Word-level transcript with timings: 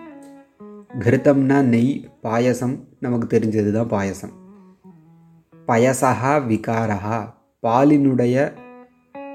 घृतம்னா 0.99 1.61
நெய் 1.61 2.09
பாயசம். 2.21 2.79
நமக்கு 2.99 3.39
தெரிஞ்சது 3.39 3.71
தான் 3.71 3.87
பாயசம். 3.87 4.29
பயசகா 5.67 6.47
விகாரகா 6.47 7.33
பாலினுடைய 7.67 8.51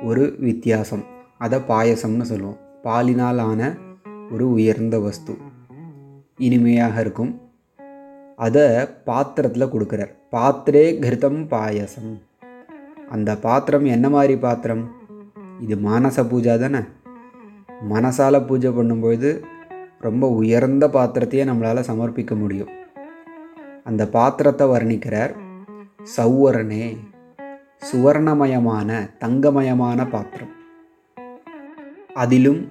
ஒரு 0.02 0.36
வித்தியாசம். 0.38 1.04
அதை 1.38 1.58
பாயசம்னு 1.58 2.22
சொல்லுவோம். 2.22 2.56
பாலினால் 2.82 3.38
ஆன 3.38 3.76
ஒரு 4.32 4.50
உயர்ந்த 4.50 4.98
வஸ்து. 4.98 5.36
இனிமையாக 6.38 7.00
இருக்கும். 7.00 7.46
அதை 8.38 8.86
பாத்திரத்தில் 9.04 9.72
கொடுக்குறார். 9.72 10.12
பாத்திரே 10.32 10.84
கிருதம் 11.04 11.48
பாயசம். 11.48 12.12
அந்த 13.10 13.36
பாத்திரம் 13.36 13.84
என்ன 13.84 14.08
மாதிரி 14.08 14.36
பாத்திரம்? 14.36 14.92
இது 15.60 15.76
மானச 15.76 16.22
பூஜா 16.32 16.54
தானே? 16.58 16.80
மனசால் 17.90 18.46
பூஜை 18.46 18.70
பண்ணும்பொழுது 18.70 19.30
ரொம்ப 19.98 20.28
உயர்ந்த 20.30 20.88
பாத்திரத்தையே 20.88 21.44
நம்மளால் 21.50 21.88
சமர்ப்பிக்க 21.90 22.38
முடியும். 22.38 22.68
அந்த 23.84 24.08
பாத்திரத்தை 24.08 24.66
வர்ணிக்கிறார் 24.66 25.32
சௌவரனே 26.16 26.96
சுவர்ணமயமான 27.88 28.90
தங்கமயமான 29.20 30.08
பாத்திரம். 30.10 30.52
அதிலும் 32.14 32.68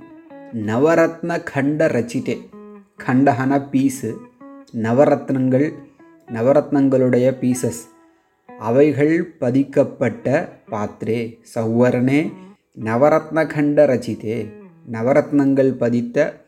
நவரத்ன 0.54 1.44
கண்ட 1.44 1.88
ரச்சிட்டே 1.88 2.36
கண்டகன 3.06 3.62
பீஸு 3.72 4.12
நவரத்னங்கள் 4.74 5.74
நவரத்னங்களுடைய 6.28 7.28
பீசஸ் 7.42 7.80
அவைகள் 8.60 9.36
பதிக்கப்பட்ட 9.40 10.50
பாத்திரே 10.72 11.40
சௌவரனே 11.56 12.34
நவரத்ன 12.80 13.48
கண்ட 13.48 13.86
ரச்சிதே 13.86 14.54
நவரத்னங்கள் 14.92 15.72
பதித்த 15.72 16.46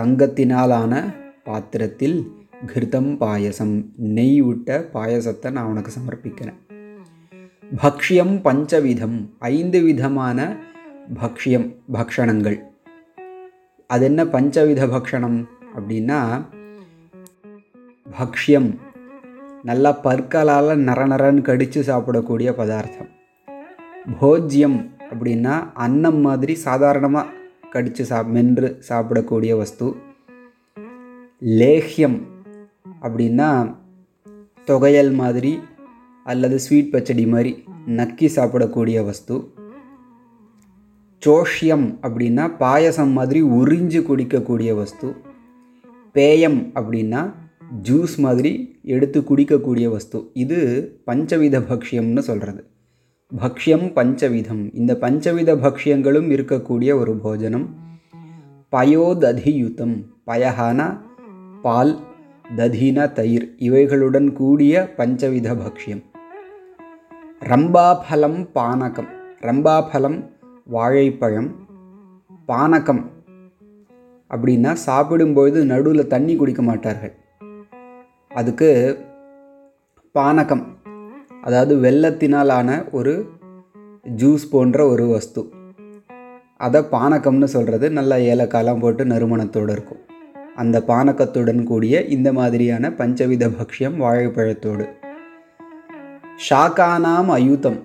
தங்கத்தினாலான 0.00 1.14
பாத்திரத்தில் 1.44 2.30
கிருதம் 2.66 3.16
பாயசம் 3.16 3.90
நெய் 3.96 4.40
விட்ட 4.40 4.88
பாயசத்தை 4.92 5.50
நான் 5.50 5.64
உனக்கு 5.64 5.92
சமர்ப்பிக்கிறேன். 5.98 6.58
பக்ஷ்யம் 7.82 8.34
பஞ்சவிதம் 8.42 9.28
ஐந்து 9.38 9.82
விதமான 9.82 10.56
பக்ஷ்யம் 11.14 11.74
பக்ஷணங்கள். 11.92 12.62
அது 13.86 14.04
என்ன 14.04 14.24
பஞ்சவித 14.24 14.86
பக்ஷணம் 14.86 15.44
அப்படின்னா 15.76 16.44
பக்ஷ்யம். 18.18 18.68
நல்லா 19.62 19.92
பற்களால் 19.92 20.78
நர 20.78 21.06
நரன்னு 21.06 21.42
கடித்து 21.42 21.80
சாப்பிடக்கூடிய 21.82 22.50
பதார்த்தம். 22.52 23.08
போஜ்யம் 24.20 24.78
அப்படின்னா 25.10 25.54
அன்னம் 25.74 26.20
மாதிரி 26.20 26.54
சாதாரணமாக 26.54 27.32
கடித்து 27.70 28.04
சா 28.04 28.22
மென்று 28.22 28.82
சாப்பிடக்கூடிய 28.88 29.56
வஸ்து. 29.56 29.96
லேஹ்யம் 31.44 32.18
அப்படின்னா 33.02 33.74
தொகையல் 34.64 35.12
மாதிரி 35.12 35.60
அல்லது 36.24 36.58
ஸ்வீட் 36.58 36.90
பச்சடி 36.90 37.26
மாதிரி 37.26 37.64
நக்கி 37.86 38.28
சாப்பிடக்கூடிய 38.36 39.04
வஸ்து. 39.04 39.52
சோஷ்யம் 41.26 41.86
அப்படின்னா 42.02 42.56
பாயசம் 42.58 43.10
மாதிரி 43.10 43.42
உறிஞ்சு 43.42 44.00
குடிக்கக்கூடிய 44.08 44.74
வஸ்து. 44.76 45.16
பேயம் 46.12 46.72
அப்படின்னா 46.74 47.22
ஜூஸ் 47.82 48.18
மாதிரி 48.18 48.78
எடுத்து 48.82 49.20
குடிக்கக்கூடிய 49.20 49.88
வஸ்து. 49.88 50.30
இது 50.32 50.58
பஞ்சவித 51.06 51.60
பக்ஷியம்னு 51.60 52.18
சொல்கிறது 52.18 52.66
பக்ஷ்யம் 53.36 53.92
பஞ்சவிதம். 53.92 54.70
இந்த 54.74 54.96
பஞ்சவித 55.00 55.54
பக்ஷியங்களும் 55.54 56.30
இருக்கக்கூடிய 56.30 56.94
ஒரு 56.94 57.16
போஜனம். 57.16 57.74
பயோததியுத்தம். 58.72 60.04
பயஹானா 60.26 61.00
பால் 61.62 61.98
ததினா 62.56 63.12
தயிர். 63.12 63.54
இவைகளுடன் 63.58 64.32
கூடிய 64.32 64.94
பஞ்சவித 64.96 65.54
பக்ஷ்யம். 65.54 66.02
ரம்பாஃபலம் 67.40 68.48
பானகம். 68.54 69.08
ரம்பாஃபலம் 69.40 70.30
வாழைப்பழம். 70.64 71.54
பானகம் 72.48 73.04
அப்படின்னா 74.30 74.72
சாப்பிடும்பொழுது 74.72 75.64
நடுவில் 75.64 76.06
தண்ணி 76.06 76.36
குடிக்க 76.36 76.62
மாட்டார்கள். 76.62 77.14
அதுக்கு 78.36 78.98
பானகம் 80.14 80.64
அதாவது 81.42 81.76
வெள்ளத்தினாலான 81.76 82.90
ஒரு 82.90 83.26
ஜூஸ் 84.16 84.50
போன்ற 84.50 84.86
ஒரு 84.86 85.06
வஸ்து. 85.06 85.50
அதை 86.56 86.80
பானகம்னு 86.80 87.44
சொல்கிறது 87.44 87.90
நல்லா 87.90 88.16
ஏலக்காலாம் 88.16 88.80
போட்டு 88.80 89.04
நறுமணத்தோடு 89.04 89.70
இருக்கும். 89.70 89.98
அந்த 90.56 90.82
பானகத்துடன் 90.88 91.62
கூடிய 91.62 92.04
இந்த 92.04 92.32
மாதிரியான 92.32 92.90
பஞ்சவித 92.90 93.48
பக்ஷ்யம் 93.48 93.98
வாழைப்பழத்தோடு. 94.02 94.90
ஷாக்கானாம் 96.50 97.26
அயுத்தம் 97.26 97.82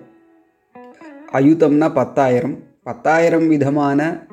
அயுத்தம்னா 1.31 1.93
பத்தாயிரம். 1.93 2.57
பத்தாயிரம் 2.83 3.47
விதமான 3.47 4.27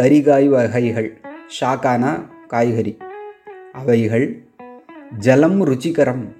கரிகாய் 0.00 0.48
வகைகள். 0.48 1.20
ஷாக்கானா 1.60 2.20
காய்கறி. 2.46 2.96
அவைகள் 3.72 4.47
ஜலம் 5.16 5.66
ருச்சிகரம். 5.66 6.36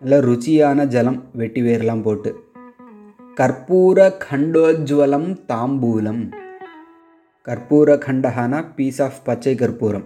நல்ல 0.00 0.26
ருச்சியான 0.26 0.86
ஜலம் 0.86 1.24
வெட்டி 1.32 1.62
வேர்லாம் 1.62 2.02
போட்டு. 2.02 2.44
கற்பூர 3.36 4.12
கண்டோஜ்வலம் 4.30 5.38
தாம்பூலம். 5.48 6.32
கற்பூர 7.44 7.98
கண்டகானா 8.06 8.64
பீஸ் 8.76 9.02
ஆஃப் 9.02 9.24
பச்சை 9.24 9.54
கற்பூரம். 9.54 10.04